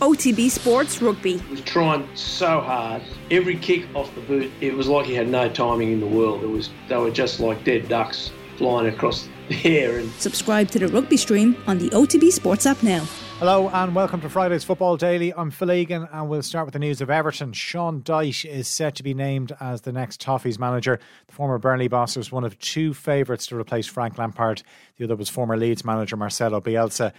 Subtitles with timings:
[0.00, 1.36] OTB Sports Rugby.
[1.36, 3.02] He was trying so hard.
[3.30, 6.42] Every kick off the boot, it was like he had no timing in the world.
[6.42, 9.98] It was they were just like dead ducks flying across the air.
[9.98, 13.04] And Subscribe to the rugby stream on the OTB Sports app now.
[13.40, 15.34] Hello and welcome to Friday's Football Daily.
[15.34, 17.52] I'm Phil Egan and we'll start with the news of Everton.
[17.52, 20.98] Sean Dyche is set to be named as the next Toffees manager.
[21.26, 24.62] The former Burnley boss was one of two favourites to replace Frank Lampard.
[24.96, 27.12] The other was former Leeds manager Marcelo Bielsa.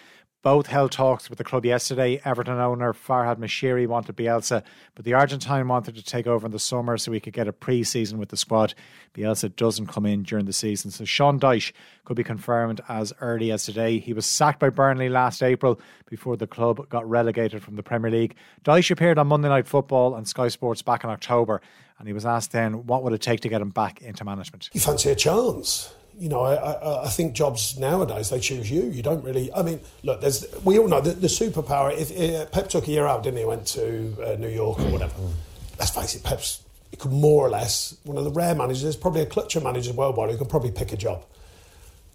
[0.44, 2.20] Both held talks with the club yesterday.
[2.26, 4.64] Everton owner Farhad Moshiri wanted Bielsa,
[4.96, 7.54] but the Argentine wanted to take over in the summer so he could get a
[7.54, 8.74] pre season with the squad.
[9.14, 11.74] Bielsa doesn't come in during the season, so Sean Dyche
[12.06, 14.00] could be confirmed as early as today.
[14.00, 15.80] He was sacked by Burnley last April
[16.10, 18.36] before the club got relegated from the Premier League.
[18.64, 21.62] Dyche appeared on Monday Night Football and Sky Sports back in October,
[22.00, 24.72] and he was asked then what would it take to get him back into management.
[24.74, 25.94] You fancy a chance?
[26.18, 28.84] You know, I, I, I, think jobs nowadays they choose you.
[28.84, 29.52] You don't really.
[29.54, 31.96] I mean, look, there's we all know the, the superpower.
[31.98, 33.46] If, if, Pep took a year out, didn't he?
[33.46, 35.14] Went to uh, New York or whatever.
[35.14, 35.32] Mm.
[35.80, 38.96] Let's face it, Pep's he could more or less one of the rare managers.
[38.96, 41.24] Probably a clutcher manager worldwide who could probably pick a job.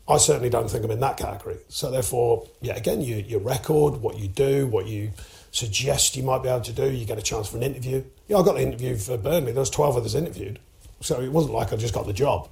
[0.08, 1.56] I certainly don't think I'm in that category.
[1.68, 5.10] So therefore, yeah, again, you, your record, what you do, what you
[5.50, 8.04] suggest you might be able to do, you get a chance for an interview.
[8.28, 9.52] Yeah, I got the interview for Burnley.
[9.52, 10.58] There was 12 others interviewed,
[11.00, 12.50] so it wasn't like I just got the job.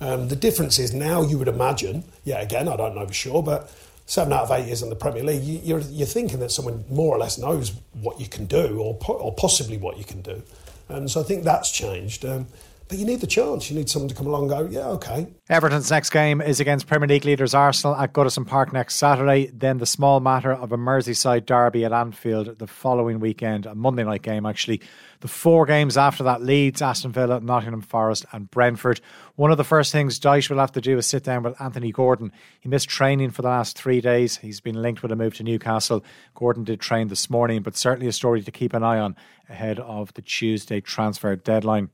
[0.00, 3.42] Um, the difference is now you would imagine, yeah, again, I don't know for sure,
[3.42, 3.72] but
[4.06, 6.84] seven out of eight years in the Premier League, you, you're, you're thinking that someone
[6.90, 10.20] more or less knows what you can do or, po- or possibly what you can
[10.20, 10.42] do.
[10.88, 12.24] And so I think that's changed.
[12.24, 12.46] Um,
[12.88, 13.70] but you need the chance.
[13.70, 15.26] You need someone to come along and go, yeah, okay.
[15.48, 19.50] Everton's next game is against Premier League leaders Arsenal at Goodison Park next Saturday.
[19.52, 24.04] Then the small matter of a Merseyside derby at Anfield the following weekend, a Monday
[24.04, 24.80] night game actually.
[25.20, 29.00] The four games after that Leeds, Aston Villa, Nottingham Forest, and Brentford.
[29.36, 31.92] One of the first things Dyche will have to do is sit down with Anthony
[31.92, 32.30] Gordon.
[32.60, 34.36] He missed training for the last three days.
[34.36, 36.04] He's been linked with a move to Newcastle.
[36.34, 39.16] Gordon did train this morning, but certainly a story to keep an eye on
[39.48, 41.88] ahead of the Tuesday transfer deadline.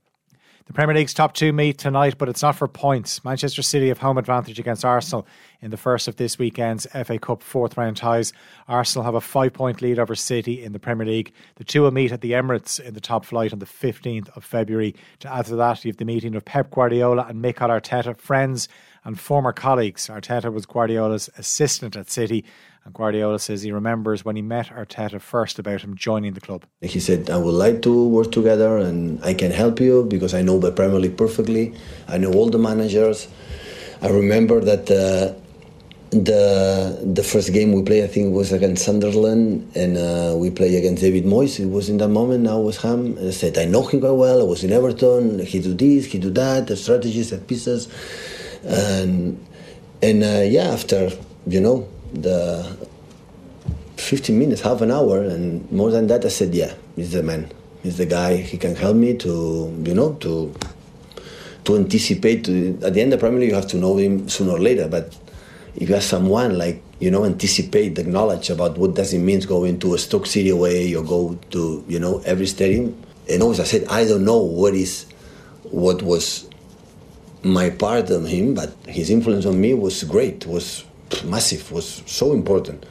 [0.66, 3.24] The Premier League's top two meet tonight, but it's not for points.
[3.24, 5.26] Manchester City have home advantage against Arsenal
[5.60, 8.32] in the first of this weekend's FA Cup fourth round ties.
[8.68, 11.32] Arsenal have a five point lead over City in the Premier League.
[11.56, 14.44] The two will meet at the Emirates in the top flight on the 15th of
[14.44, 14.94] February.
[15.20, 18.68] To add to that, you have the meeting of Pep Guardiola and Mikel Arteta, friends
[19.04, 20.08] and former colleagues.
[20.08, 22.44] Arteta was Guardiola's assistant at City
[22.84, 26.64] and Guardiola says he remembers when he met Arteta first about him joining the club.
[26.80, 30.42] He said, I would like to work together and I can help you because I
[30.42, 31.74] know the Premier League perfectly.
[32.08, 33.28] I know all the managers.
[34.00, 35.38] I remember that uh,
[36.10, 40.74] the the first game we played, I think, was against Sunderland, and uh, we played
[40.74, 41.60] against David Moyes.
[41.60, 42.48] It was in that moment.
[42.48, 43.18] I was him.
[43.20, 44.40] I said, I know him quite well.
[44.40, 45.38] I was in Everton.
[45.44, 46.66] He do this, he do that.
[46.66, 47.88] The strategies, and pieces,
[48.64, 49.46] and
[50.02, 51.10] and uh, yeah, after
[51.46, 52.76] you know the
[54.00, 57.50] 15 minutes, half an hour, and more than that, I said, yeah, he's the man.
[57.82, 58.36] He's the guy.
[58.36, 60.52] He can help me to, you know, to
[61.64, 62.44] to anticipate.
[62.44, 64.88] To, at the end Premier you have to know him sooner or later.
[64.88, 65.16] But
[65.76, 69.40] if you have someone like, you know, anticipate the knowledge about what does it mean
[69.40, 73.00] going to a Stoke City away or go to, you know, every stadium.
[73.28, 75.06] And always I said, I don't know what is,
[75.62, 76.49] what was
[77.42, 80.84] my part on him, but his influence on me was great, was
[81.24, 82.86] massive, was so important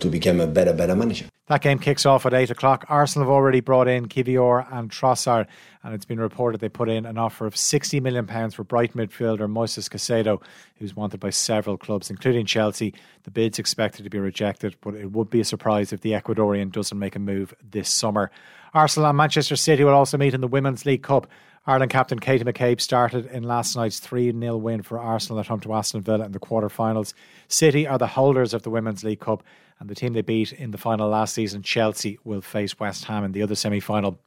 [0.00, 1.26] to become a better, better manager.
[1.48, 2.86] That game kicks off at 8 o'clock.
[2.88, 5.46] Arsenal have already brought in Kivior and Trossard,
[5.82, 9.50] and it's been reported they put in an offer of £60 million for Brighton midfielder
[9.50, 10.40] Moises Caicedo,
[10.76, 12.94] who's wanted by several clubs, including Chelsea.
[13.24, 16.70] The bid's expected to be rejected, but it would be a surprise if the Ecuadorian
[16.70, 18.30] doesn't make a move this summer.
[18.72, 21.26] Arsenal and Manchester City will also meet in the Women's League Cup.
[21.64, 25.60] Ireland captain Katie McCabe started in last night's 3 0 win for Arsenal at home
[25.60, 27.14] to Aston Villa in the quarter-finals.
[27.46, 29.44] City are the holders of the Women's League Cup,
[29.78, 33.22] and the team they beat in the final last season, Chelsea, will face West Ham
[33.22, 34.18] in the other semi final.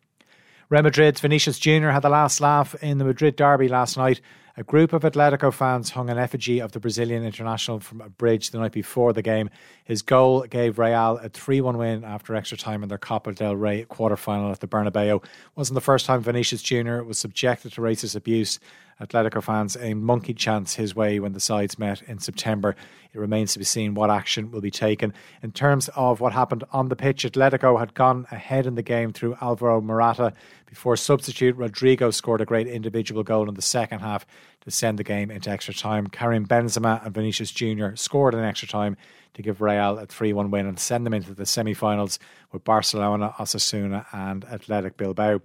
[0.70, 1.90] Real Madrid's Vinicius Jr.
[1.90, 4.22] had the last laugh in the Madrid derby last night
[4.58, 8.52] a group of Atletico fans hung an effigy of the Brazilian international from a bridge
[8.52, 9.50] the night before the game.
[9.84, 13.56] His goal gave Real a 3 1 win after extra time in their Copa del
[13.56, 15.18] Rey quarter final at the Bernabeu.
[15.18, 17.02] It wasn't the first time Vinicius Jr.
[17.04, 18.60] was subjected to racist abuse.
[19.02, 22.78] Atletico fans aimed monkey chants his way when the sides met in September.
[23.14, 25.14] It remains to be seen what action will be taken.
[25.44, 29.12] In terms of what happened on the pitch, Atletico had gone ahead in the game
[29.12, 30.34] through Alvaro Morata
[30.76, 34.26] before substitute Rodrigo scored a great individual goal in the second half
[34.60, 36.06] to send the game into extra time.
[36.08, 37.96] Karim Benzema and Vinicius Jr.
[37.96, 38.98] scored in extra time
[39.36, 42.20] to give Real a 3 1 win and send them into the semi finals
[42.52, 45.40] with Barcelona, Osasuna, and Athletic Bilbao.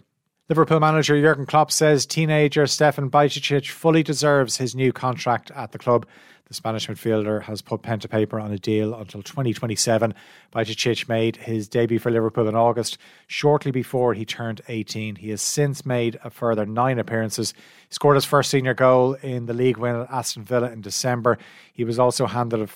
[0.51, 5.79] Liverpool manager Jurgen Klopp says teenager Stefan Bajcetic fully deserves his new contract at the
[5.79, 6.05] club.
[6.49, 10.13] The Spanish midfielder has put pen to paper on a deal until 2027.
[10.53, 12.99] Bajcetic made his debut for Liverpool in August,
[13.29, 15.15] shortly before he turned 18.
[15.15, 17.55] He has since made a further nine appearances.
[17.89, 21.39] He scored his first senior goal in the league win at Aston Villa in December.
[21.73, 22.69] He was also handed a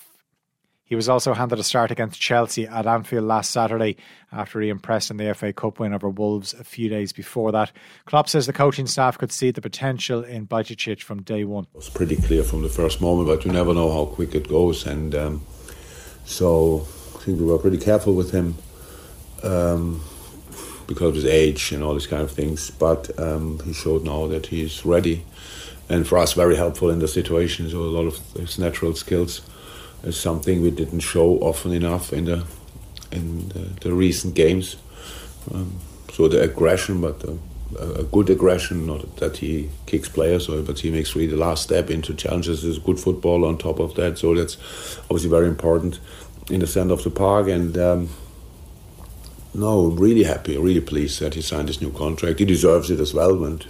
[0.87, 3.97] he was also handed a start against Chelsea at Anfield last Saturday
[4.31, 7.73] after he impressed in the FA Cup win over Wolves a few days before that.
[8.05, 11.65] Klopp says the coaching staff could see the potential in Bajcetic from day one.
[11.73, 14.47] It was pretty clear from the first moment, but you never know how quick it
[14.47, 14.87] goes.
[14.87, 15.47] And um,
[16.27, 18.57] so I think we were pretty careful with him
[19.43, 20.05] um,
[20.87, 22.71] because of his age and all these kind of things.
[22.71, 25.25] But um, he showed now that he's ready.
[25.89, 27.71] And for us, very helpful in the situation.
[27.71, 29.41] So a lot of his natural skills
[30.12, 32.45] something we didn't show often enough in the
[33.11, 34.77] in the, the recent games.
[35.53, 35.79] Um,
[36.12, 37.39] so the aggression, but the,
[37.79, 41.62] a good aggression, not that he kicks players, or but he makes really the last
[41.65, 42.65] step into challenges.
[42.65, 44.56] Is good football on top of that, so that's
[45.11, 46.01] obviously very important
[46.51, 47.49] in the center of the park.
[47.49, 48.09] And um,
[49.55, 52.39] no, really happy, really pleased that he signed this new contract.
[52.39, 53.67] He deserves it as well, and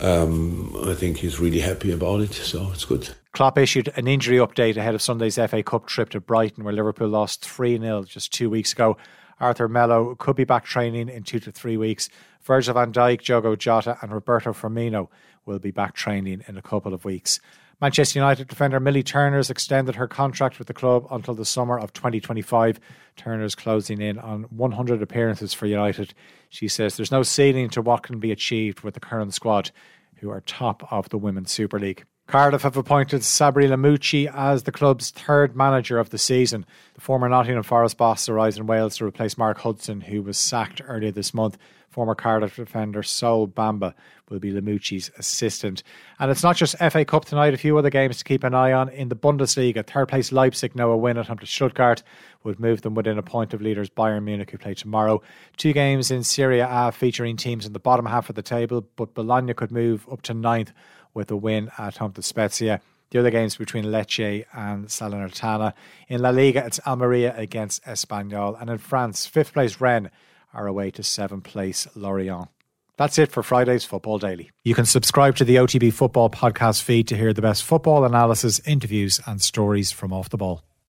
[0.00, 2.34] um, I think he's really happy about it.
[2.34, 3.10] So it's good.
[3.32, 7.08] Klopp issued an injury update ahead of Sunday's FA Cup trip to Brighton, where Liverpool
[7.08, 8.96] lost 3 0 just two weeks ago.
[9.40, 12.10] Arthur Melo could be back training in two to three weeks.
[12.42, 15.08] Virgil van Dijk, Diogo Jota, and Roberto Firmino
[15.46, 17.40] will be back training in a couple of weeks.
[17.80, 21.94] Manchester United defender Millie Turner's extended her contract with the club until the summer of
[21.94, 22.78] 2025.
[23.16, 26.12] Turner's closing in on 100 appearances for United.
[26.50, 29.70] She says there's no ceiling to what can be achieved with the current squad,
[30.16, 32.04] who are top of the Women's Super League.
[32.30, 36.64] Cardiff have appointed Sabri Lamouchi as the club's third manager of the season.
[36.94, 40.80] The former Nottingham Forest boss arrives in Wales to replace Mark Hudson, who was sacked
[40.86, 41.58] earlier this month.
[41.88, 43.94] Former Cardiff defender Sol Bamba
[44.28, 45.82] will be Lamouchi's assistant.
[46.20, 48.72] And it's not just FA Cup tonight, a few other games to keep an eye
[48.72, 48.90] on.
[48.90, 52.04] In the Bundesliga, third place Leipzig know a win at home to Stuttgart
[52.44, 55.20] would move them within a point of leaders Bayern Munich, who play tomorrow.
[55.56, 59.14] Two games in Serie A featuring teams in the bottom half of the table, but
[59.14, 60.72] Bologna could move up to ninth
[61.14, 62.80] with a win at home to Spezia.
[63.10, 65.72] The other games between Lecce and Salernitana.
[66.08, 68.60] In La Liga, it's Almeria against Espanyol.
[68.60, 70.10] And in France, fifth place Rennes
[70.54, 72.48] are away to seventh place Lorient.
[72.96, 74.50] That's it for Friday's Football Daily.
[74.62, 78.60] You can subscribe to the OTB Football podcast feed to hear the best football analysis,
[78.66, 80.62] interviews, and stories from off the ball.